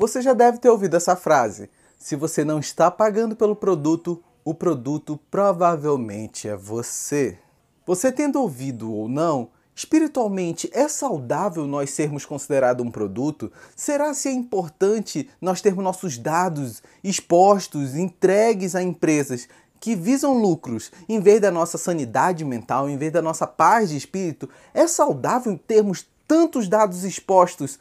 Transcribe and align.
Você 0.00 0.22
já 0.22 0.32
deve 0.32 0.56
ter 0.56 0.70
ouvido 0.70 0.96
essa 0.96 1.14
frase. 1.14 1.68
Se 1.98 2.16
você 2.16 2.42
não 2.42 2.58
está 2.58 2.90
pagando 2.90 3.36
pelo 3.36 3.54
produto, 3.54 4.24
o 4.42 4.54
produto 4.54 5.20
provavelmente 5.30 6.48
é 6.48 6.56
você. 6.56 7.38
Você 7.84 8.10
tendo 8.10 8.40
ouvido 8.40 8.90
ou 8.90 9.10
não, 9.10 9.50
espiritualmente 9.76 10.70
é 10.72 10.88
saudável 10.88 11.66
nós 11.66 11.90
sermos 11.90 12.24
considerados 12.24 12.82
um 12.82 12.90
produto? 12.90 13.52
Será 13.76 14.14
se 14.14 14.30
é 14.30 14.32
importante 14.32 15.28
nós 15.38 15.60
termos 15.60 15.84
nossos 15.84 16.16
dados 16.16 16.82
expostos, 17.04 17.94
entregues 17.94 18.74
a 18.74 18.82
empresas 18.82 19.50
que 19.78 19.94
visam 19.94 20.32
lucros 20.32 20.90
em 21.10 21.20
vez 21.20 21.42
da 21.42 21.50
nossa 21.50 21.76
sanidade 21.76 22.42
mental, 22.42 22.88
em 22.88 22.96
vez 22.96 23.12
da 23.12 23.20
nossa 23.20 23.46
paz 23.46 23.90
de 23.90 23.98
espírito, 23.98 24.48
é 24.72 24.86
saudável 24.86 25.60
termos 25.66 26.06
tantos 26.26 26.70
dados 26.70 27.04
expostos 27.04 27.78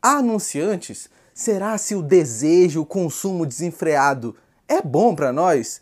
a 0.00 0.12
anunciantes? 0.12 1.10
Será 1.38 1.78
se 1.78 1.94
o 1.94 2.02
desejo, 2.02 2.80
o 2.80 2.84
consumo 2.84 3.46
desenfreado 3.46 4.34
é 4.66 4.82
bom 4.82 5.14
para 5.14 5.32
nós? 5.32 5.80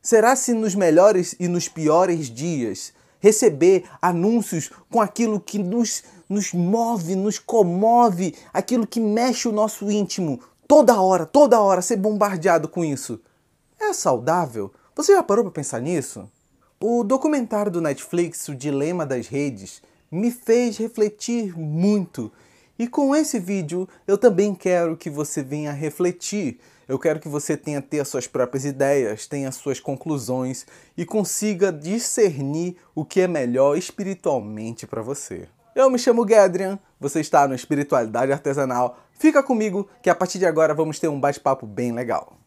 Será 0.00 0.34
se 0.34 0.54
nos 0.54 0.74
melhores 0.74 1.36
e 1.38 1.46
nos 1.46 1.68
piores 1.68 2.30
dias 2.30 2.94
receber 3.20 3.84
anúncios 4.00 4.70
com 4.90 4.98
aquilo 4.98 5.40
que 5.40 5.58
nos, 5.58 6.04
nos 6.26 6.54
move, 6.54 7.14
nos 7.16 7.38
comove, 7.38 8.34
aquilo 8.50 8.86
que 8.86 8.98
mexe 8.98 9.46
o 9.46 9.52
nosso 9.52 9.90
íntimo, 9.90 10.40
toda 10.66 10.98
hora, 10.98 11.26
toda 11.26 11.60
hora 11.60 11.82
ser 11.82 11.98
bombardeado 11.98 12.66
com 12.66 12.82
isso? 12.82 13.20
É 13.78 13.92
saudável? 13.92 14.72
Você 14.96 15.12
já 15.12 15.22
parou 15.22 15.44
para 15.44 15.52
pensar 15.52 15.82
nisso? 15.82 16.26
O 16.80 17.04
documentário 17.04 17.70
do 17.70 17.82
Netflix, 17.82 18.48
O 18.48 18.54
Dilema 18.54 19.04
das 19.04 19.26
Redes, 19.26 19.82
me 20.10 20.30
fez 20.30 20.78
refletir 20.78 21.54
muito. 21.58 22.32
E 22.78 22.86
com 22.86 23.14
esse 23.16 23.40
vídeo 23.40 23.88
eu 24.06 24.16
também 24.16 24.54
quero 24.54 24.96
que 24.96 25.10
você 25.10 25.42
venha 25.42 25.72
refletir. 25.72 26.60
Eu 26.86 26.96
quero 26.98 27.18
que 27.18 27.28
você 27.28 27.56
tenha 27.56 27.82
ter 27.82 27.98
as 27.98 28.08
suas 28.08 28.28
próprias 28.28 28.64
ideias, 28.64 29.26
tenha 29.26 29.48
as 29.48 29.56
suas 29.56 29.80
conclusões 29.80 30.64
e 30.96 31.04
consiga 31.04 31.72
discernir 31.72 32.76
o 32.94 33.04
que 33.04 33.20
é 33.20 33.26
melhor 33.26 33.76
espiritualmente 33.76 34.86
para 34.86 35.02
você. 35.02 35.48
Eu 35.74 35.90
me 35.90 35.98
chamo 35.98 36.24
Gadrian, 36.24 36.78
você 37.00 37.20
está 37.20 37.48
no 37.48 37.54
Espiritualidade 37.54 38.32
Artesanal. 38.32 38.96
Fica 39.10 39.42
comigo 39.42 39.88
que 40.00 40.08
a 40.08 40.14
partir 40.14 40.38
de 40.38 40.46
agora 40.46 40.72
vamos 40.72 41.00
ter 41.00 41.08
um 41.08 41.18
bate-papo 41.18 41.66
bem 41.66 41.92
legal. 41.92 42.38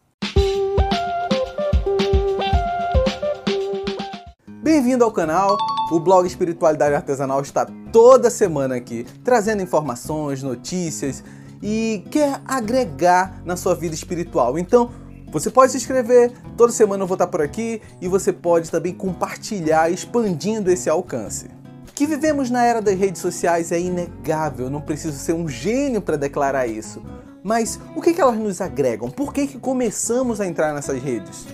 Bem-vindo 4.62 5.04
ao 5.04 5.12
canal. 5.12 5.56
O 5.92 6.00
blog 6.00 6.26
Espiritualidade 6.26 6.94
Artesanal 6.94 7.42
está 7.42 7.66
toda 7.92 8.30
semana 8.30 8.76
aqui, 8.76 9.04
trazendo 9.22 9.62
informações, 9.62 10.42
notícias 10.42 11.22
e 11.62 12.02
quer 12.10 12.40
agregar 12.46 13.42
na 13.44 13.58
sua 13.58 13.74
vida 13.74 13.94
espiritual. 13.94 14.58
Então, 14.58 14.90
você 15.30 15.50
pode 15.50 15.70
se 15.70 15.76
inscrever, 15.76 16.32
toda 16.56 16.72
semana 16.72 17.02
eu 17.02 17.06
vou 17.06 17.16
estar 17.16 17.26
por 17.26 17.42
aqui 17.42 17.82
e 18.00 18.08
você 18.08 18.32
pode 18.32 18.70
também 18.70 18.94
compartilhar, 18.94 19.90
expandindo 19.90 20.70
esse 20.70 20.88
alcance. 20.88 21.50
Que 21.94 22.06
vivemos 22.06 22.48
na 22.48 22.64
era 22.64 22.80
das 22.80 22.98
redes 22.98 23.20
sociais 23.20 23.70
é 23.70 23.78
inegável, 23.78 24.70
não 24.70 24.80
preciso 24.80 25.18
ser 25.18 25.34
um 25.34 25.46
gênio 25.46 26.00
para 26.00 26.16
declarar 26.16 26.66
isso. 26.66 27.02
Mas 27.44 27.78
o 27.94 28.00
que, 28.00 28.14
que 28.14 28.20
elas 28.22 28.38
nos 28.38 28.62
agregam? 28.62 29.10
Por 29.10 29.30
que, 29.30 29.46
que 29.46 29.58
começamos 29.58 30.40
a 30.40 30.46
entrar 30.46 30.72
nessas 30.72 31.02
redes? 31.02 31.46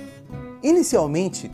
Inicialmente, 0.63 1.51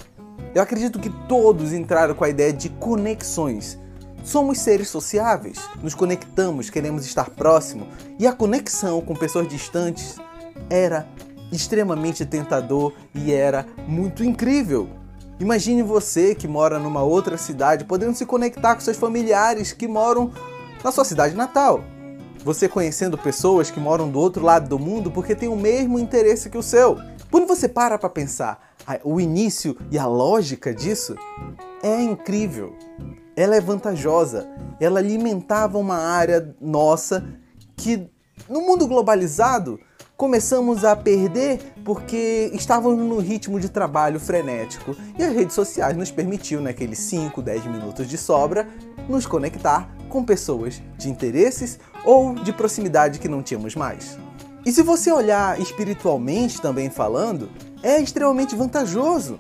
eu 0.54 0.62
acredito 0.62 1.00
que 1.00 1.10
todos 1.28 1.72
entraram 1.72 2.14
com 2.14 2.24
a 2.24 2.28
ideia 2.28 2.52
de 2.52 2.68
conexões. 2.68 3.78
Somos 4.22 4.58
seres 4.58 4.88
sociáveis, 4.88 5.58
nos 5.82 5.94
conectamos, 5.94 6.70
queremos 6.70 7.04
estar 7.04 7.28
próximo, 7.28 7.88
e 8.18 8.26
a 8.26 8.32
conexão 8.32 9.02
com 9.02 9.14
pessoas 9.14 9.48
distantes 9.48 10.16
era 10.70 11.06
extremamente 11.52 12.24
tentador 12.24 12.92
e 13.14 13.32
era 13.32 13.66
muito 13.86 14.24
incrível. 14.24 14.88
Imagine 15.40 15.82
você 15.82 16.34
que 16.34 16.46
mora 16.46 16.78
numa 16.78 17.02
outra 17.02 17.36
cidade 17.36 17.84
podendo 17.84 18.14
se 18.14 18.24
conectar 18.24 18.74
com 18.74 18.80
seus 18.80 18.96
familiares 18.96 19.72
que 19.72 19.88
moram 19.88 20.32
na 20.82 20.92
sua 20.92 21.04
cidade 21.04 21.34
natal. 21.34 21.82
Você 22.44 22.68
conhecendo 22.68 23.18
pessoas 23.18 23.70
que 23.70 23.80
moram 23.80 24.08
do 24.08 24.20
outro 24.20 24.44
lado 24.44 24.68
do 24.68 24.78
mundo 24.78 25.10
porque 25.10 25.34
têm 25.34 25.48
o 25.48 25.56
mesmo 25.56 25.98
interesse 25.98 26.48
que 26.48 26.58
o 26.58 26.62
seu. 26.62 26.98
Quando 27.30 27.46
você 27.46 27.68
para 27.68 27.98
para 27.98 28.08
pensar 28.08 28.73
o 29.02 29.20
início 29.20 29.76
e 29.90 29.98
a 29.98 30.06
lógica 30.06 30.74
disso 30.74 31.16
é 31.82 32.02
incrível. 32.02 32.76
Ela 33.36 33.56
é 33.56 33.60
vantajosa. 33.60 34.48
Ela 34.80 35.00
alimentava 35.00 35.78
uma 35.78 35.96
área 35.96 36.54
nossa 36.60 37.24
que 37.76 38.08
no 38.48 38.60
mundo 38.60 38.86
globalizado 38.86 39.78
começamos 40.16 40.84
a 40.84 40.94
perder 40.94 41.74
porque 41.84 42.50
estávamos 42.52 43.04
no 43.04 43.18
ritmo 43.18 43.58
de 43.58 43.68
trabalho 43.68 44.20
frenético 44.20 44.96
e 45.18 45.24
as 45.24 45.34
redes 45.34 45.54
sociais 45.54 45.96
nos 45.96 46.10
permitiu 46.10 46.60
naqueles 46.60 46.98
5, 47.00 47.42
10 47.42 47.66
minutos 47.66 48.08
de 48.08 48.16
sobra 48.16 48.68
nos 49.08 49.26
conectar 49.26 49.92
com 50.08 50.24
pessoas 50.24 50.80
de 50.96 51.10
interesses 51.10 51.80
ou 52.04 52.34
de 52.34 52.52
proximidade 52.52 53.18
que 53.18 53.28
não 53.28 53.42
tínhamos 53.42 53.74
mais. 53.74 54.16
E 54.64 54.72
se 54.72 54.82
você 54.82 55.10
olhar 55.12 55.60
espiritualmente 55.60 56.60
também 56.60 56.88
falando, 56.88 57.50
é 57.84 58.00
extremamente 58.00 58.56
vantajoso. 58.56 59.38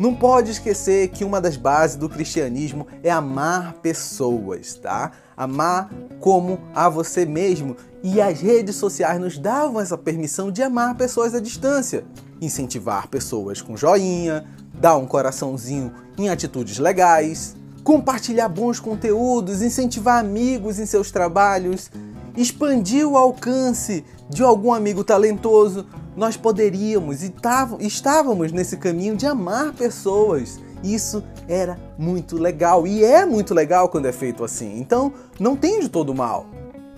Não 0.00 0.14
pode 0.14 0.50
esquecer 0.50 1.08
que 1.08 1.24
uma 1.24 1.40
das 1.40 1.56
bases 1.56 1.96
do 1.96 2.08
cristianismo 2.08 2.86
é 3.02 3.10
amar 3.10 3.74
pessoas, 3.74 4.74
tá? 4.74 5.12
Amar 5.36 5.90
como 6.20 6.60
a 6.74 6.88
você 6.88 7.24
mesmo. 7.24 7.76
E 8.02 8.20
as 8.20 8.40
redes 8.40 8.76
sociais 8.76 9.20
nos 9.20 9.38
davam 9.38 9.80
essa 9.80 9.96
permissão 9.96 10.50
de 10.50 10.62
amar 10.62 10.96
pessoas 10.96 11.34
à 11.34 11.40
distância. 11.40 12.04
Incentivar 12.40 13.08
pessoas 13.08 13.62
com 13.62 13.76
joinha, 13.76 14.44
dar 14.74 14.96
um 14.96 15.06
coraçãozinho 15.06 15.92
em 16.16 16.28
atitudes 16.28 16.78
legais, 16.78 17.56
compartilhar 17.82 18.48
bons 18.48 18.78
conteúdos, 18.78 19.62
incentivar 19.62 20.18
amigos 20.18 20.78
em 20.78 20.86
seus 20.86 21.10
trabalhos, 21.10 21.90
expandir 22.36 23.08
o 23.08 23.16
alcance 23.16 24.04
de 24.30 24.42
algum 24.42 24.72
amigo 24.72 25.02
talentoso, 25.02 25.86
nós 26.18 26.36
poderíamos 26.36 27.22
e 27.22 27.32
estávamos 27.78 28.50
nesse 28.50 28.76
caminho 28.76 29.14
de 29.14 29.24
amar 29.24 29.72
pessoas. 29.72 30.58
Isso 30.82 31.22
era 31.46 31.78
muito 31.96 32.36
legal 32.36 32.88
e 32.88 33.04
é 33.04 33.24
muito 33.24 33.54
legal 33.54 33.88
quando 33.88 34.06
é 34.06 34.12
feito 34.12 34.42
assim. 34.42 34.80
Então, 34.80 35.12
não 35.38 35.54
tem 35.54 35.78
de 35.78 35.88
todo 35.88 36.12
mal. 36.12 36.46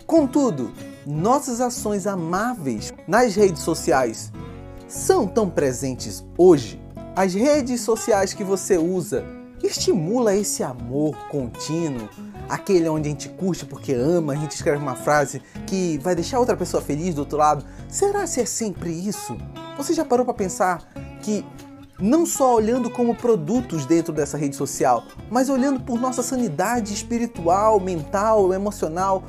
Contudo, 0.06 0.72
nossas 1.06 1.60
ações 1.60 2.06
amáveis 2.06 2.94
nas 3.06 3.34
redes 3.34 3.62
sociais 3.62 4.32
são 4.88 5.26
tão 5.26 5.50
presentes 5.50 6.25
hoje. 6.38 6.81
As 7.14 7.34
redes 7.34 7.82
sociais 7.82 8.32
que 8.32 8.42
você 8.42 8.78
usa 8.78 9.22
estimula 9.62 10.34
esse 10.34 10.62
amor 10.62 11.14
contínuo, 11.28 12.08
aquele 12.50 12.88
onde 12.88 13.09
a 13.09 13.12
gente 13.12 13.28
curte 13.28 13.65
porque 13.65 13.93
ama, 13.93 14.33
a 14.33 14.37
gente 14.37 14.53
escreve 14.53 14.78
uma 14.78 14.97
frase 14.97 15.41
que 15.66 15.99
vai 15.99 16.15
deixar 16.15 16.41
outra 16.41 16.56
pessoa 16.56 16.83
feliz 16.83 17.15
do 17.15 17.21
outro 17.21 17.38
lado. 17.38 17.65
Será 17.88 18.27
se 18.27 18.41
é 18.41 18.44
sempre 18.44 18.91
isso? 18.91 19.37
Você 19.77 19.94
já 19.94 20.05
parou 20.05 20.25
para 20.25 20.34
pensar 20.34 20.83
que 21.22 21.47
não 22.00 22.27
só 22.27 22.55
olhando 22.55 22.91
como 22.91 23.15
produtos 23.15 23.87
dentro 23.87 24.12
dessa 24.12 24.37
rede 24.37 24.56
social, 24.56 25.05
mas 25.31 25.49
olhando 25.49 25.81
por 25.81 26.00
nossa 26.00 26.22
sanidade 26.22 26.93
espiritual, 26.93 27.78
mental, 27.78 28.53
emocional, 28.53 29.22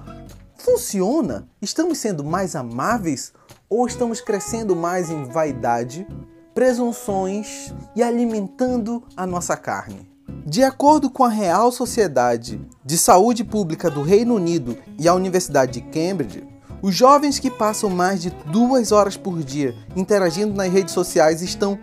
funciona? 0.58 1.48
Estamos 1.62 2.00
sendo 2.00 2.24
mais 2.24 2.56
amáveis 2.56 3.34
ou 3.70 3.86
estamos 3.86 4.20
crescendo 4.20 4.76
mais 4.76 5.10
em 5.10 5.26
vaidade, 5.26 6.08
presunções 6.54 7.74
e 7.96 8.02
alimentando 8.02 9.04
a 9.16 9.28
nossa 9.28 9.56
carne? 9.56 10.11
De 10.46 10.64
acordo 10.64 11.08
com 11.10 11.24
a 11.24 11.30
Real 11.30 11.72
Sociedade 11.72 12.60
de 12.84 12.98
Saúde 12.98 13.44
Pública 13.44 13.92
do 13.92 14.02
Reino 14.02 14.34
Unido 14.34 14.76
e 14.98 15.08
a 15.08 15.14
Universidade 15.14 15.74
de 15.74 15.82
Cambridge, 15.82 16.44
os 16.82 16.96
jovens 16.96 17.38
que 17.38 17.52
passam 17.52 17.92
mais 17.92 18.24
de 18.24 18.32
duas 18.48 18.92
horas 18.92 19.16
por 19.16 19.44
dia 19.44 19.76
interagindo 19.96 20.56
nas 20.56 20.72
redes 20.72 20.96
sociais 20.96 21.44
estão 21.44 21.78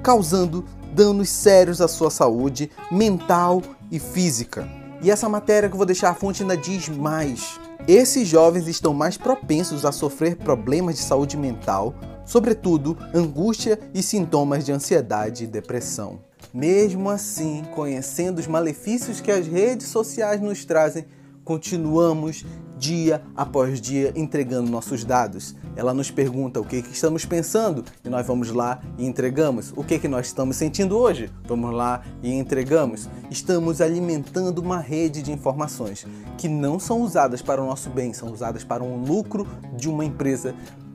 causando 0.00 0.64
danos 0.94 1.28
sérios 1.28 1.80
à 1.80 1.88
sua 1.88 2.08
saúde 2.08 2.70
mental 2.90 3.60
e 3.90 3.98
física. 3.98 4.68
E 5.02 5.10
essa 5.10 5.28
matéria 5.28 5.68
que 5.68 5.74
eu 5.74 5.78
vou 5.78 5.86
deixar 5.86 6.10
a 6.10 6.14
fonte 6.14 6.42
ainda 6.42 6.56
diz 6.56 6.88
mais. 6.88 7.58
Esses 7.88 8.28
jovens 8.28 8.68
estão 8.68 8.94
mais 8.94 9.16
propensos 9.16 9.84
a 9.84 9.90
sofrer 9.90 10.36
problemas 10.36 10.94
de 10.94 11.02
saúde 11.02 11.36
mental, 11.36 11.92
sobretudo 12.24 12.96
angústia 13.12 13.78
e 13.92 14.04
sintomas 14.04 14.64
de 14.64 14.70
ansiedade 14.70 15.44
e 15.44 15.48
depressão. 15.48 16.20
Mesmo 16.54 17.10
assim, 17.10 17.64
conhecendo 17.74 18.38
os 18.38 18.46
malefícios 18.46 19.20
que 19.20 19.32
as 19.32 19.44
redes 19.44 19.88
sociais 19.88 20.40
nos 20.40 20.64
trazem, 20.64 21.04
continuamos 21.42 22.46
dia 22.78 23.22
após 23.34 23.80
dia 23.80 24.12
entregando 24.14 24.70
nossos 24.70 25.04
dados. 25.04 25.56
Ela 25.74 25.92
nos 25.92 26.12
pergunta 26.12 26.60
o 26.60 26.64
que, 26.64 26.80
que 26.80 26.92
estamos 26.92 27.24
pensando 27.24 27.84
e 28.04 28.08
nós 28.08 28.24
vamos 28.24 28.52
lá 28.52 28.80
e 28.96 29.04
entregamos. 29.04 29.72
O 29.74 29.82
que, 29.82 29.98
que 29.98 30.06
nós 30.06 30.26
estamos 30.26 30.54
sentindo 30.54 30.96
hoje? 30.96 31.28
Vamos 31.44 31.74
lá 31.74 32.04
e 32.22 32.32
entregamos. 32.32 33.08
Estamos 33.32 33.80
alimentando 33.80 34.58
uma 34.60 34.78
rede 34.78 35.22
de 35.22 35.32
informações 35.32 36.06
que 36.38 36.46
não 36.46 36.78
são 36.78 37.02
usadas 37.02 37.42
para 37.42 37.60
o 37.60 37.66
nosso 37.66 37.90
bem, 37.90 38.12
são 38.12 38.30
usadas 38.30 38.62
para 38.62 38.84
um 38.84 39.04
lucro 39.04 39.44
de 39.76 39.88
uma 39.88 40.04
empresa 40.04 40.54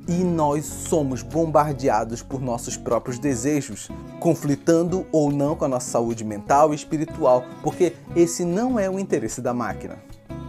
e 0.10 0.24
nós 0.24 0.66
somos 0.66 1.22
bombardeados 1.22 2.24
por 2.24 2.42
nossos 2.42 2.76
próprios 2.76 3.20
desejos, 3.20 3.90
conflitando 4.20 5.06
ou 5.12 5.32
não 5.32 5.56
com 5.56 5.66
a 5.66 5.68
nossa 5.68 5.92
saúde 5.92 6.26
mental 6.26 6.74
e 6.74 6.76
espiritual, 6.76 7.46
porque 7.62 7.94
esse 8.16 8.44
não 8.44 8.80
é 8.80 8.90
o 8.90 8.98
interesse 8.98 9.40
da 9.40 9.54
máquina. 9.54 9.98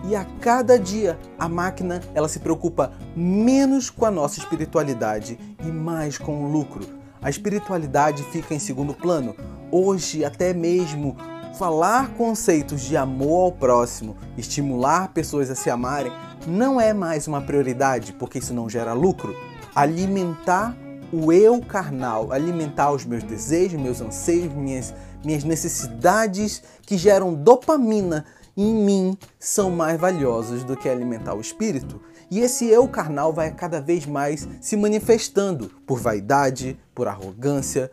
E 0.08 0.16
a 0.16 0.24
cada 0.40 0.78
dia 0.78 1.18
a 1.38 1.46
máquina 1.46 2.00
ela 2.14 2.26
se 2.26 2.38
preocupa 2.40 2.92
menos 3.14 3.90
com 3.90 4.06
a 4.06 4.10
nossa 4.10 4.38
espiritualidade 4.38 5.38
e 5.62 5.66
mais 5.66 6.16
com 6.16 6.42
o 6.42 6.50
lucro. 6.50 6.86
A 7.20 7.28
espiritualidade 7.28 8.22
fica 8.32 8.54
em 8.54 8.58
segundo 8.58 8.94
plano. 8.94 9.36
Hoje 9.70 10.24
até 10.24 10.54
mesmo 10.54 11.18
falar 11.58 12.14
conceitos 12.14 12.80
de 12.80 12.96
amor 12.96 13.44
ao 13.44 13.52
próximo, 13.52 14.16
estimular 14.38 15.08
pessoas 15.08 15.50
a 15.50 15.54
se 15.54 15.68
amarem, 15.68 16.10
não 16.46 16.80
é 16.80 16.92
mais 16.92 17.26
uma 17.28 17.40
prioridade, 17.40 18.12
porque 18.14 18.38
isso 18.38 18.54
não 18.54 18.68
gera 18.68 18.92
lucro. 18.92 19.34
Alimentar 19.74 20.76
o 21.12 21.32
eu 21.32 21.60
carnal, 21.60 22.32
alimentar 22.32 22.92
os 22.92 23.04
meus 23.04 23.22
desejos, 23.22 23.80
meus 23.80 24.00
anseios, 24.00 24.52
minhas, 24.54 24.94
minhas 25.24 25.44
necessidades 25.44 26.62
que 26.82 26.96
geram 26.96 27.34
dopamina 27.34 28.24
em 28.56 28.74
mim 28.74 29.18
são 29.38 29.70
mais 29.70 29.98
valiosos 30.00 30.64
do 30.64 30.76
que 30.76 30.88
alimentar 30.88 31.34
o 31.34 31.40
espírito. 31.40 32.00
E 32.30 32.40
esse 32.40 32.66
eu 32.66 32.86
carnal 32.86 33.32
vai 33.32 33.50
cada 33.50 33.80
vez 33.80 34.06
mais 34.06 34.46
se 34.60 34.76
manifestando 34.76 35.68
por 35.84 35.98
vaidade, 35.98 36.78
por 36.94 37.08
arrogância, 37.08 37.90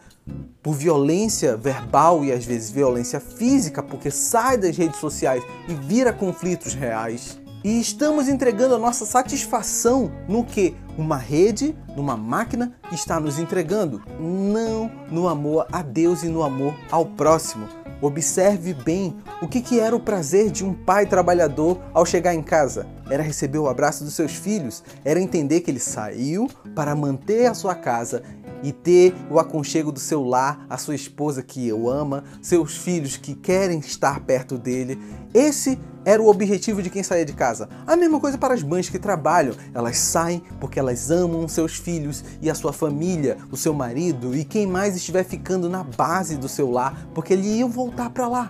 por 0.62 0.74
violência 0.74 1.58
verbal 1.58 2.24
e 2.24 2.32
às 2.32 2.46
vezes 2.46 2.70
violência 2.70 3.20
física, 3.20 3.82
porque 3.82 4.12
sai 4.12 4.58
das 4.58 4.78
redes 4.78 5.00
sociais 5.00 5.44
e 5.68 5.74
vira 5.74 6.14
conflitos 6.14 6.76
reais. 6.76 7.40
E 7.68 7.82
estamos 7.82 8.30
entregando 8.30 8.76
a 8.76 8.80
nossa 8.80 9.06
satisfação 9.06 10.10
no 10.26 10.42
que 10.42 10.74
uma 10.98 11.18
rede, 11.18 11.78
numa 11.98 12.16
máquina 12.16 12.72
está 12.94 13.20
nos 13.20 13.38
entregando, 13.38 14.02
não 14.18 14.90
no 15.12 15.28
amor 15.28 15.68
a 15.70 15.82
Deus 15.82 16.24
e 16.24 16.30
no 16.30 16.44
amor 16.44 16.74
ao 16.90 17.06
próximo. 17.06 17.68
Observe 18.02 18.74
bem 18.74 19.18
o 19.42 19.50
que, 19.50 19.60
que 19.60 19.82
era 19.82 19.94
o 19.94 20.00
prazer 20.00 20.50
de 20.50 20.64
um 20.64 20.74
pai 20.74 21.06
trabalhador 21.06 21.78
ao 21.94 22.06
chegar 22.06 22.34
em 22.34 22.42
casa. 22.42 22.88
Era 23.10 23.22
receber 23.22 23.58
o 23.58 23.68
abraço 23.68 24.06
dos 24.06 24.14
seus 24.14 24.32
filhos, 24.32 24.82
era 25.04 25.20
entender 25.20 25.60
que 25.60 25.70
ele 25.70 25.82
saiu 25.82 26.50
para 26.74 26.96
manter 26.96 27.48
a 27.48 27.54
sua 27.54 27.76
casa 27.76 28.24
e 28.64 28.72
ter 28.72 29.14
o 29.30 29.40
aconchego 29.40 29.92
do 29.92 30.00
seu 30.00 30.24
lar, 30.24 30.66
a 30.70 30.78
sua 30.78 30.96
esposa 30.96 31.44
que 31.44 31.72
o 31.74 31.90
ama, 31.90 32.24
seus 32.42 32.78
filhos 32.78 33.18
que 33.18 33.36
querem 33.36 33.80
estar 33.80 34.22
perto 34.22 34.58
dele. 34.58 34.98
Esse 35.34 35.78
era 36.08 36.22
o 36.22 36.30
objetivo 36.30 36.82
de 36.82 36.90
quem 36.90 37.04
saía 37.04 37.26
de 37.26 37.34
casa. 37.34 37.68
A 37.86 37.98
mesma 37.98 38.18
coisa 38.18 38.38
para 38.38 38.54
as 38.54 38.64
mães 38.64 38.88
que 38.88 38.98
trabalham. 38.98 39.54
Elas 39.74 39.98
saem 39.98 40.42
porque 40.58 40.80
elas 40.80 41.12
amam 41.12 41.46
seus 41.50 41.76
filhos 41.76 42.24
e 42.42 42.50
a 42.50 42.56
sua 42.56 42.72
família, 42.72 43.36
o 43.52 43.58
seu 43.58 43.74
marido 43.74 44.34
e 44.34 44.46
quem 44.46 44.66
mais 44.66 44.96
estiver 44.96 45.26
ficando 45.26 45.70
na 45.70 45.84
base 45.84 46.38
do 46.38 46.48
seu 46.48 46.72
lar, 46.72 47.10
porque 47.14 47.34
eles 47.34 47.48
iam 47.48 47.70
voltar 47.70 48.10
para 48.10 48.26
lá. 48.26 48.50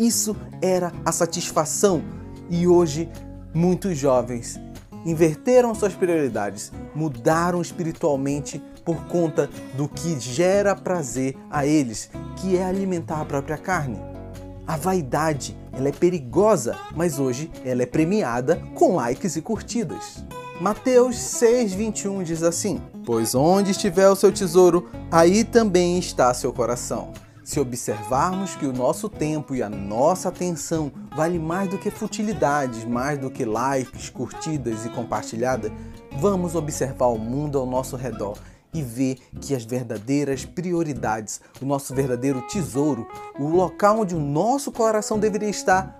Isso 0.00 0.36
era 0.60 0.92
a 1.04 1.12
satisfação. 1.12 2.02
E 2.50 2.66
hoje, 2.66 3.08
muitos 3.54 3.96
jovens 3.96 4.58
inverteram 5.06 5.72
suas 5.76 5.94
prioridades, 5.94 6.72
mudaram 6.92 7.62
espiritualmente 7.62 8.60
por 8.84 9.06
conta 9.06 9.48
do 9.74 9.88
que 9.88 10.18
gera 10.18 10.74
prazer 10.74 11.36
a 11.48 11.64
eles, 11.64 12.10
que 12.34 12.56
é 12.56 12.64
alimentar 12.64 13.20
a 13.20 13.24
própria 13.24 13.56
carne. 13.56 14.09
A 14.66 14.76
vaidade, 14.76 15.56
ela 15.72 15.88
é 15.88 15.92
perigosa, 15.92 16.76
mas 16.94 17.18
hoje 17.18 17.50
ela 17.64 17.82
é 17.82 17.86
premiada 17.86 18.62
com 18.74 18.94
likes 18.96 19.36
e 19.36 19.42
curtidas. 19.42 20.24
Mateus 20.60 21.16
6:21 21.16 22.22
diz 22.22 22.42
assim: 22.42 22.80
Pois 23.04 23.34
onde 23.34 23.70
estiver 23.70 24.08
o 24.08 24.16
seu 24.16 24.30
tesouro, 24.30 24.88
aí 25.10 25.42
também 25.42 25.98
está 25.98 26.32
seu 26.34 26.52
coração. 26.52 27.12
Se 27.42 27.58
observarmos 27.58 28.54
que 28.54 28.66
o 28.66 28.72
nosso 28.72 29.08
tempo 29.08 29.54
e 29.54 29.62
a 29.62 29.68
nossa 29.68 30.28
atenção 30.28 30.92
vale 31.16 31.38
mais 31.38 31.68
do 31.68 31.78
que 31.78 31.90
futilidades, 31.90 32.84
mais 32.84 33.18
do 33.18 33.30
que 33.30 33.44
likes, 33.44 34.08
curtidas 34.08 34.84
e 34.84 34.90
compartilhadas, 34.90 35.72
vamos 36.18 36.54
observar 36.54 37.06
o 37.06 37.18
mundo 37.18 37.58
ao 37.58 37.66
nosso 37.66 37.96
redor 37.96 38.36
e 38.72 38.82
ver 38.82 39.18
que 39.40 39.54
as 39.54 39.64
verdadeiras 39.64 40.44
prioridades, 40.44 41.40
o 41.60 41.64
nosso 41.64 41.94
verdadeiro 41.94 42.42
tesouro, 42.42 43.06
o 43.38 43.48
local 43.48 44.00
onde 44.00 44.14
o 44.14 44.20
nosso 44.20 44.70
coração 44.70 45.18
deveria 45.18 45.48
estar, 45.48 45.98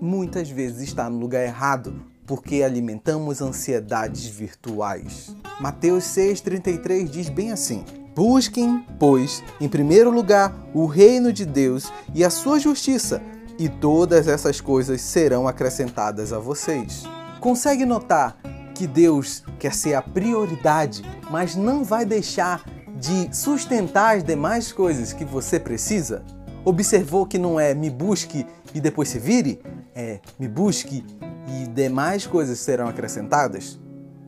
muitas 0.00 0.48
vezes 0.48 0.82
está 0.82 1.08
no 1.08 1.18
lugar 1.18 1.44
errado, 1.44 1.94
porque 2.26 2.62
alimentamos 2.62 3.40
ansiedades 3.40 4.26
virtuais. 4.26 5.34
Mateus 5.60 6.04
6,33 6.04 7.08
diz 7.08 7.28
bem 7.28 7.52
assim: 7.52 7.84
Busquem, 8.14 8.84
pois, 8.98 9.42
em 9.60 9.68
primeiro 9.68 10.10
lugar 10.10 10.54
o 10.74 10.86
reino 10.86 11.32
de 11.32 11.44
Deus 11.44 11.92
e 12.14 12.24
a 12.24 12.30
sua 12.30 12.58
justiça, 12.58 13.22
e 13.58 13.68
todas 13.68 14.28
essas 14.28 14.60
coisas 14.60 15.00
serão 15.00 15.46
acrescentadas 15.46 16.32
a 16.32 16.38
vocês. 16.38 17.04
Consegue 17.40 17.84
notar 17.84 18.38
que 18.72 18.86
Deus 18.86 19.44
quer 19.58 19.74
ser 19.74 19.94
a 19.94 20.02
prioridade, 20.02 21.02
mas 21.30 21.54
não 21.54 21.84
vai 21.84 22.04
deixar 22.04 22.64
de 22.96 23.34
sustentar 23.34 24.16
as 24.16 24.24
demais 24.24 24.72
coisas 24.72 25.12
que 25.12 25.24
você 25.24 25.58
precisa? 25.60 26.24
Observou 26.64 27.26
que 27.26 27.38
não 27.38 27.58
é 27.58 27.74
me 27.74 27.90
busque 27.90 28.46
e 28.74 28.80
depois 28.80 29.08
se 29.08 29.18
vire? 29.18 29.60
É 29.94 30.20
me 30.38 30.48
busque 30.48 31.04
e 31.48 31.66
demais 31.66 32.26
coisas 32.26 32.58
serão 32.58 32.88
acrescentadas? 32.88 33.78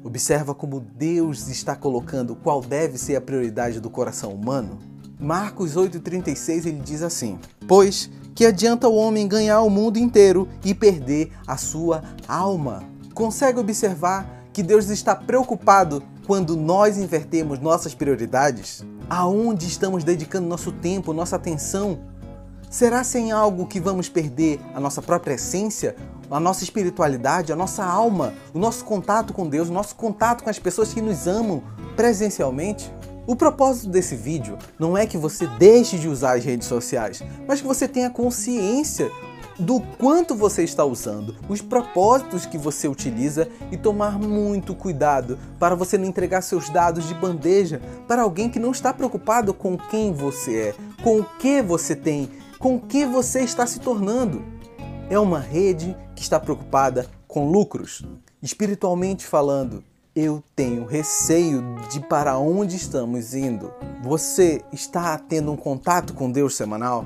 Observa 0.02 0.54
como 0.54 0.80
Deus 0.80 1.48
está 1.48 1.74
colocando 1.74 2.36
qual 2.36 2.60
deve 2.60 2.98
ser 2.98 3.16
a 3.16 3.20
prioridade 3.20 3.80
do 3.80 3.88
coração 3.88 4.32
humano. 4.32 4.78
Marcos 5.18 5.76
8,36 5.76 6.66
ele 6.66 6.80
diz 6.80 7.02
assim: 7.02 7.38
Pois 7.66 8.10
que 8.34 8.44
adianta 8.44 8.88
o 8.88 8.96
homem 8.96 9.28
ganhar 9.28 9.62
o 9.62 9.70
mundo 9.70 9.96
inteiro 9.96 10.48
e 10.64 10.74
perder 10.74 11.32
a 11.46 11.56
sua 11.56 12.02
alma? 12.28 12.93
Consegue 13.14 13.60
observar 13.60 14.28
que 14.52 14.60
Deus 14.60 14.88
está 14.88 15.14
preocupado 15.14 16.02
quando 16.26 16.56
nós 16.56 16.98
invertemos 16.98 17.60
nossas 17.60 17.94
prioridades? 17.94 18.84
Aonde 19.08 19.68
estamos 19.68 20.02
dedicando 20.02 20.48
nosso 20.48 20.72
tempo, 20.72 21.12
nossa 21.12 21.36
atenção? 21.36 22.00
Será 22.68 23.04
sem 23.04 23.30
algo 23.30 23.68
que 23.68 23.78
vamos 23.78 24.08
perder 24.08 24.60
a 24.74 24.80
nossa 24.80 25.00
própria 25.00 25.34
essência, 25.34 25.94
a 26.28 26.40
nossa 26.40 26.64
espiritualidade, 26.64 27.52
a 27.52 27.56
nossa 27.56 27.84
alma, 27.84 28.34
o 28.52 28.58
nosso 28.58 28.84
contato 28.84 29.32
com 29.32 29.48
Deus, 29.48 29.68
o 29.68 29.72
nosso 29.72 29.94
contato 29.94 30.42
com 30.42 30.50
as 30.50 30.58
pessoas 30.58 30.92
que 30.92 31.00
nos 31.00 31.28
amam 31.28 31.62
presencialmente? 31.94 32.92
O 33.28 33.36
propósito 33.36 33.90
desse 33.90 34.16
vídeo 34.16 34.58
não 34.76 34.98
é 34.98 35.06
que 35.06 35.16
você 35.16 35.46
deixe 35.56 35.98
de 35.98 36.08
usar 36.08 36.36
as 36.36 36.44
redes 36.44 36.66
sociais, 36.66 37.22
mas 37.46 37.60
que 37.60 37.66
você 37.66 37.86
tenha 37.86 38.10
consciência 38.10 39.08
do 39.58 39.80
quanto 39.98 40.34
você 40.34 40.64
está 40.64 40.84
usando, 40.84 41.36
os 41.48 41.60
propósitos 41.60 42.46
que 42.46 42.58
você 42.58 42.88
utiliza 42.88 43.48
e 43.70 43.76
tomar 43.76 44.18
muito 44.18 44.74
cuidado 44.74 45.38
para 45.58 45.74
você 45.74 45.96
não 45.96 46.06
entregar 46.06 46.42
seus 46.42 46.68
dados 46.68 47.06
de 47.06 47.14
bandeja 47.14 47.80
para 48.08 48.22
alguém 48.22 48.50
que 48.50 48.58
não 48.58 48.72
está 48.72 48.92
preocupado 48.92 49.54
com 49.54 49.76
quem 49.76 50.12
você 50.12 50.56
é, 50.70 51.02
com 51.02 51.20
o 51.20 51.24
que 51.38 51.62
você 51.62 51.94
tem, 51.94 52.30
com 52.58 52.76
o 52.76 52.80
que 52.80 53.04
você 53.04 53.40
está 53.40 53.66
se 53.66 53.80
tornando. 53.80 54.44
É 55.10 55.18
uma 55.18 55.38
rede 55.38 55.96
que 56.14 56.22
está 56.22 56.40
preocupada 56.40 57.06
com 57.28 57.50
lucros. 57.50 58.02
Espiritualmente 58.42 59.26
falando, 59.26 59.84
eu 60.14 60.42
tenho 60.54 60.86
receio 60.86 61.62
de 61.90 62.00
para 62.00 62.38
onde 62.38 62.76
estamos 62.76 63.34
indo. 63.34 63.72
Você 64.02 64.62
está 64.72 65.18
tendo 65.18 65.50
um 65.52 65.56
contato 65.56 66.14
com 66.14 66.30
Deus 66.30 66.54
semanal? 66.54 67.04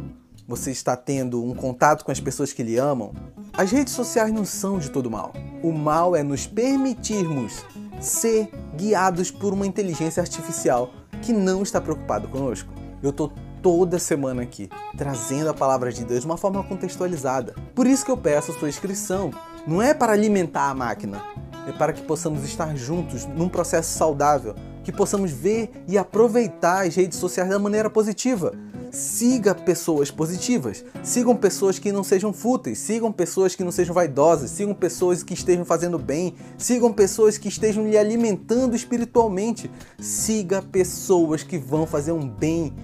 Você 0.48 0.70
está 0.70 0.96
tendo 0.96 1.44
um 1.44 1.54
contato 1.54 2.02
com 2.02 2.10
as 2.10 2.18
pessoas 2.18 2.54
que 2.54 2.62
lhe 2.62 2.78
amam? 2.78 3.12
As 3.52 3.70
redes 3.70 3.92
sociais 3.92 4.32
não 4.32 4.46
são 4.46 4.78
de 4.78 4.90
todo 4.90 5.10
mal. 5.10 5.34
O 5.62 5.70
mal 5.70 6.16
é 6.16 6.22
nos 6.22 6.46
permitirmos 6.46 7.66
ser 8.00 8.48
guiados 8.74 9.30
por 9.30 9.52
uma 9.52 9.66
inteligência 9.66 10.22
artificial 10.22 10.90
que 11.20 11.34
não 11.34 11.62
está 11.62 11.82
preocupado 11.82 12.28
conosco. 12.28 12.72
Eu 13.02 13.10
estou 13.10 13.30
toda 13.62 13.98
semana 13.98 14.40
aqui, 14.40 14.70
trazendo 14.96 15.50
a 15.50 15.54
palavra 15.54 15.92
de 15.92 16.02
Deus 16.02 16.20
de 16.20 16.26
uma 16.26 16.38
forma 16.38 16.64
contextualizada. 16.64 17.54
Por 17.74 17.86
isso 17.86 18.06
que 18.06 18.10
eu 18.10 18.16
peço 18.16 18.50
a 18.50 18.58
sua 18.58 18.70
inscrição. 18.70 19.30
Não 19.66 19.82
é 19.82 19.92
para 19.92 20.14
alimentar 20.14 20.70
a 20.70 20.74
máquina, 20.74 21.22
é 21.66 21.72
para 21.72 21.92
que 21.92 22.00
possamos 22.00 22.42
estar 22.44 22.74
juntos 22.74 23.26
num 23.26 23.50
processo 23.50 23.90
saudável, 23.90 24.54
que 24.82 24.90
possamos 24.90 25.30
ver 25.30 25.70
e 25.86 25.98
aproveitar 25.98 26.86
as 26.86 26.96
redes 26.96 27.18
sociais 27.18 27.50
da 27.50 27.58
maneira 27.58 27.90
positiva. 27.90 28.54
Siga 28.90 29.54
pessoas 29.54 30.10
positivas, 30.10 30.84
sigam 31.02 31.36
pessoas 31.36 31.78
que 31.78 31.92
não 31.92 32.02
sejam 32.02 32.32
fúteis, 32.32 32.78
sigam 32.78 33.12
pessoas 33.12 33.54
que 33.54 33.62
não 33.62 33.70
sejam 33.70 33.94
vaidosas, 33.94 34.50
sigam 34.50 34.74
pessoas 34.74 35.22
que 35.22 35.34
estejam 35.34 35.64
fazendo 35.64 35.98
bem, 35.98 36.34
sigam 36.56 36.92
pessoas 36.92 37.36
que 37.36 37.48
estejam 37.48 37.86
lhe 37.86 37.98
alimentando 37.98 38.74
espiritualmente, 38.74 39.70
siga 39.98 40.62
pessoas 40.62 41.42
que 41.42 41.58
vão 41.58 41.86
fazer 41.86 42.12
um 42.12 42.28
bem 42.28 42.74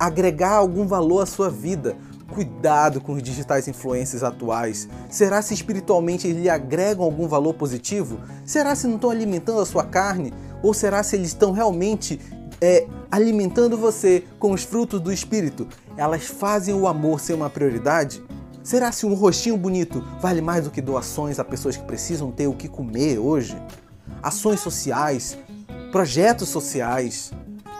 agregar 0.00 0.52
algum 0.52 0.86
valor 0.86 1.20
à 1.20 1.26
sua 1.26 1.50
vida. 1.50 1.94
Cuidado 2.32 3.00
com 3.00 3.12
os 3.12 3.22
digitais 3.22 3.68
influencers 3.68 4.22
atuais. 4.22 4.88
Será 5.10 5.42
se 5.42 5.52
espiritualmente 5.52 6.26
eles 6.26 6.42
lhe 6.42 6.48
agregam 6.48 7.04
algum 7.04 7.28
valor 7.28 7.54
positivo? 7.54 8.18
Será 8.46 8.74
se 8.74 8.86
não 8.86 8.94
estão 8.94 9.10
alimentando 9.10 9.60
a 9.60 9.66
sua 9.66 9.84
carne? 9.84 10.32
Ou 10.62 10.72
será 10.72 11.02
se 11.02 11.16
eles 11.16 11.28
estão 11.28 11.52
realmente 11.52 12.18
é, 12.60 12.86
alimentando 13.10 13.76
você 13.76 14.24
com 14.38 14.52
os 14.52 14.62
frutos 14.62 15.00
do 15.00 15.12
Espírito? 15.12 15.66
Elas 15.96 16.26
fazem 16.26 16.74
o 16.74 16.86
amor 16.86 17.20
ser 17.20 17.34
uma 17.34 17.50
prioridade? 17.50 18.22
Será 18.62 18.92
se 18.92 19.06
um 19.06 19.14
rostinho 19.14 19.56
bonito 19.56 20.04
vale 20.20 20.40
mais 20.40 20.64
do 20.64 20.70
que 20.70 20.82
doações 20.82 21.38
a 21.38 21.44
pessoas 21.44 21.76
que 21.76 21.84
precisam 21.84 22.30
ter 22.30 22.46
o 22.46 22.54
que 22.54 22.68
comer 22.68 23.18
hoje? 23.18 23.56
Ações 24.22 24.60
sociais, 24.60 25.38
projetos 25.90 26.48
sociais, 26.50 27.32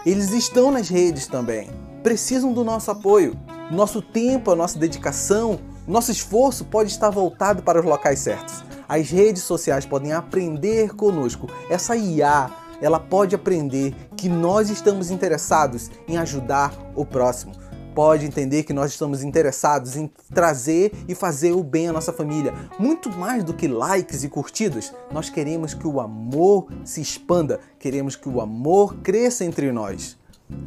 eles 0.06 0.30
estão 0.30 0.70
nas 0.70 0.88
redes 0.88 1.26
também. 1.26 1.68
Precisam 2.02 2.52
do 2.52 2.64
nosso 2.64 2.90
apoio. 2.90 3.36
Nosso 3.70 4.00
tempo, 4.00 4.50
a 4.50 4.56
nossa 4.56 4.78
dedicação, 4.78 5.60
nosso 5.86 6.10
esforço 6.10 6.64
pode 6.64 6.90
estar 6.90 7.10
voltado 7.10 7.62
para 7.62 7.78
os 7.78 7.84
locais 7.84 8.18
certos. 8.20 8.64
As 8.88 9.10
redes 9.10 9.42
sociais 9.42 9.84
podem 9.84 10.12
aprender 10.12 10.94
conosco. 10.94 11.46
Essa 11.68 11.94
IA, 11.94 12.50
ela 12.80 12.98
pode 12.98 13.34
aprender 13.34 13.94
que 14.16 14.28
nós 14.28 14.70
estamos 14.70 15.10
interessados 15.10 15.90
em 16.08 16.16
ajudar 16.16 16.72
o 16.94 17.04
próximo 17.04 17.52
pode 17.94 18.24
entender 18.24 18.62
que 18.62 18.72
nós 18.72 18.92
estamos 18.92 19.22
interessados 19.22 19.96
em 19.96 20.10
trazer 20.32 20.92
e 21.08 21.14
fazer 21.14 21.52
o 21.52 21.62
bem 21.62 21.88
à 21.88 21.92
nossa 21.92 22.12
família. 22.12 22.54
Muito 22.78 23.10
mais 23.10 23.44
do 23.44 23.54
que 23.54 23.68
likes 23.68 24.24
e 24.24 24.28
curtidas, 24.28 24.92
nós 25.10 25.28
queremos 25.28 25.74
que 25.74 25.86
o 25.86 26.00
amor 26.00 26.68
se 26.84 27.00
expanda, 27.00 27.60
queremos 27.78 28.16
que 28.16 28.28
o 28.28 28.40
amor 28.40 28.96
cresça 29.02 29.44
entre 29.44 29.70
nós. 29.72 30.16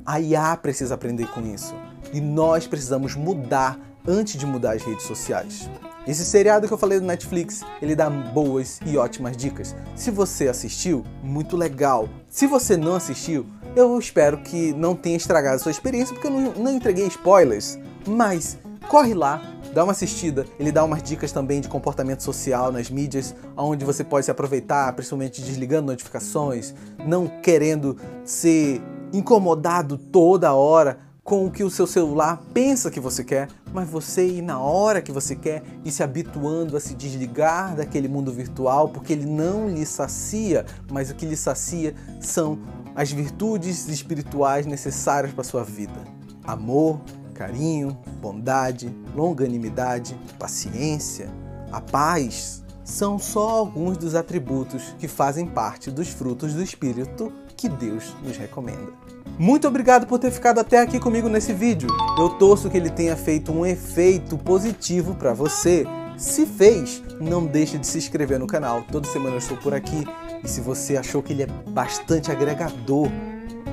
A 0.05 0.19
IA 0.19 0.55
precisa 0.57 0.95
aprender 0.95 1.27
com 1.27 1.41
isso 1.41 1.73
e 2.13 2.21
nós 2.21 2.67
precisamos 2.67 3.15
mudar 3.15 3.79
antes 4.07 4.39
de 4.39 4.45
mudar 4.45 4.73
as 4.73 4.83
redes 4.83 5.05
sociais. 5.05 5.69
Esse 6.05 6.25
seriado 6.25 6.67
que 6.67 6.73
eu 6.73 6.77
falei 6.77 6.99
do 6.99 7.05
Netflix, 7.05 7.61
ele 7.81 7.95
dá 7.95 8.09
boas 8.09 8.79
e 8.85 8.97
ótimas 8.97 9.37
dicas. 9.37 9.73
Se 9.95 10.11
você 10.11 10.49
assistiu, 10.49 11.05
muito 11.23 11.55
legal. 11.55 12.09
Se 12.27 12.45
você 12.45 12.75
não 12.75 12.95
assistiu, 12.95 13.45
eu 13.75 13.97
espero 13.97 14.39
que 14.39 14.73
não 14.73 14.95
tenha 14.95 15.15
estragado 15.15 15.55
a 15.55 15.59
sua 15.59 15.71
experiência, 15.71 16.13
porque 16.13 16.27
eu 16.27 16.31
não, 16.31 16.51
não 16.51 16.71
entreguei 16.71 17.07
spoilers. 17.07 17.79
Mas 18.05 18.57
corre 18.89 19.13
lá, 19.13 19.41
dá 19.73 19.83
uma 19.83 19.93
assistida. 19.93 20.45
Ele 20.59 20.71
dá 20.71 20.83
umas 20.83 21.01
dicas 21.01 21.31
também 21.31 21.61
de 21.61 21.69
comportamento 21.69 22.21
social 22.21 22.71
nas 22.71 22.89
mídias, 22.89 23.33
onde 23.55 23.85
você 23.85 24.03
pode 24.03 24.25
se 24.25 24.31
aproveitar, 24.31 24.91
principalmente 24.93 25.41
desligando 25.41 25.87
notificações, 25.87 26.73
não 27.05 27.27
querendo 27.27 27.97
ser 28.25 28.81
incomodado 29.13 29.97
toda 29.97 30.53
hora 30.53 30.99
com 31.23 31.45
o 31.45 31.51
que 31.51 31.63
o 31.63 31.69
seu 31.69 31.87
celular 31.87 32.41
pensa 32.53 32.91
que 32.91 32.99
você 32.99 33.23
quer, 33.23 33.47
mas 33.73 33.89
você 33.89 34.25
ir 34.25 34.41
na 34.41 34.59
hora 34.59 35.01
que 35.01 35.11
você 35.11 35.35
quer 35.35 35.63
e 35.83 35.91
se 35.91 36.03
habituando 36.03 36.77
a 36.77 36.79
se 36.79 36.93
desligar 36.93 37.75
daquele 37.75 38.07
mundo 38.07 38.31
virtual, 38.31 38.89
porque 38.89 39.11
ele 39.11 39.25
não 39.25 39.67
lhe 39.67 39.85
sacia, 39.85 40.65
mas 40.91 41.09
o 41.09 41.15
que 41.15 41.25
lhe 41.25 41.35
sacia 41.35 41.95
são 42.19 42.59
as 42.95 43.11
virtudes 43.11 43.87
espirituais 43.87 44.65
necessárias 44.65 45.33
para 45.33 45.43
sua 45.43 45.63
vida: 45.63 46.03
amor, 46.43 47.01
carinho, 47.33 47.97
bondade, 48.21 48.95
longanimidade, 49.15 50.17
paciência, 50.37 51.29
a 51.71 51.81
paz. 51.81 52.61
São 52.85 53.17
só 53.17 53.49
alguns 53.49 53.97
dos 53.97 54.13
atributos 54.13 54.93
que 54.99 55.07
fazem 55.07 55.47
parte 55.47 55.89
dos 55.89 56.09
frutos 56.09 56.53
do 56.53 56.61
Espírito 56.61 57.31
que 57.63 57.69
Deus 57.69 58.13
nos 58.21 58.35
recomenda. 58.35 58.91
Muito 59.39 59.65
obrigado 59.69 60.05
por 60.05 60.19
ter 60.19 60.31
ficado 60.31 60.59
até 60.59 60.81
aqui 60.81 60.99
comigo 60.99 61.29
nesse 61.29 61.53
vídeo. 61.53 61.87
Eu 62.19 62.31
torço 62.31 62.69
que 62.69 62.75
ele 62.75 62.89
tenha 62.89 63.15
feito 63.15 63.53
um 63.53 63.65
efeito 63.65 64.37
positivo 64.37 65.15
para 65.15 65.33
você. 65.33 65.85
Se 66.17 66.45
fez, 66.45 67.01
não 67.21 67.45
deixe 67.45 67.77
de 67.77 67.87
se 67.87 67.97
inscrever 67.97 68.37
no 68.37 68.47
canal. 68.47 68.83
Toda 68.91 69.07
semana 69.07 69.35
eu 69.35 69.39
estou 69.39 69.55
por 69.55 69.73
aqui 69.73 70.03
e 70.43 70.47
se 70.47 70.59
você 70.59 70.97
achou 70.97 71.23
que 71.23 71.31
ele 71.31 71.43
é 71.43 71.47
bastante 71.69 72.29
agregador, 72.29 73.07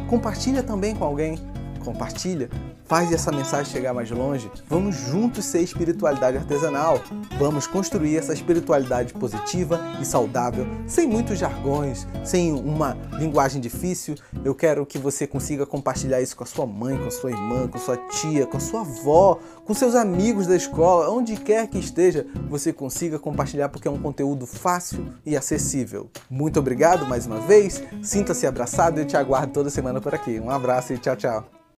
compartilha 0.09 0.63
também 0.63 0.95
com 0.95 1.05
alguém. 1.05 1.37
Compartilha 1.81 2.49
Faz 2.91 3.13
essa 3.13 3.31
mensagem 3.31 3.73
chegar 3.73 3.95
mais 3.95 4.11
longe. 4.11 4.51
Vamos 4.69 4.97
juntos 4.97 5.45
ser 5.45 5.61
espiritualidade 5.61 6.37
artesanal. 6.37 7.01
Vamos 7.39 7.65
construir 7.65 8.17
essa 8.17 8.33
espiritualidade 8.33 9.15
positiva 9.15 9.81
e 10.01 10.05
saudável, 10.05 10.67
sem 10.89 11.07
muitos 11.07 11.39
jargões, 11.39 12.05
sem 12.25 12.53
uma 12.53 12.99
linguagem 13.13 13.61
difícil. 13.61 14.17
Eu 14.45 14.57
quero 14.57 14.85
que 14.85 14.99
você 14.99 15.25
consiga 15.25 15.65
compartilhar 15.65 16.21
isso 16.21 16.37
com 16.37 16.43
a 16.43 16.47
sua 16.49 16.67
mãe, 16.67 16.99
com 16.99 17.07
a 17.07 17.11
sua 17.13 17.31
irmã, 17.31 17.69
com 17.69 17.79
a 17.79 17.81
sua 17.81 17.97
tia, 18.09 18.45
com 18.45 18.57
a 18.57 18.61
sua 18.61 18.81
avó, 18.81 19.39
com 19.65 19.73
seus 19.73 19.95
amigos 19.95 20.49
da 20.49 20.57
escola, 20.57 21.09
onde 21.11 21.37
quer 21.37 21.69
que 21.69 21.79
esteja, 21.79 22.27
você 22.49 22.73
consiga 22.73 23.21
compartilhar 23.21 23.69
porque 23.69 23.87
é 23.87 23.91
um 23.91 24.03
conteúdo 24.03 24.49
fácil 24.49 25.15
e 25.25 25.37
acessível. 25.37 26.11
Muito 26.29 26.59
obrigado 26.59 27.07
mais 27.07 27.25
uma 27.25 27.39
vez. 27.39 27.81
Sinta-se 28.03 28.49
abraçado 28.49 28.99
e 28.99 29.03
eu 29.03 29.07
te 29.07 29.17
aguardo 29.17 29.53
toda 29.53 29.71
semana 29.71 30.01
por 30.01 30.13
aqui. 30.13 30.41
Um 30.41 30.51
abraço 30.51 30.93
e 30.93 30.99
tchau, 30.99 31.15
tchau. 31.15 31.60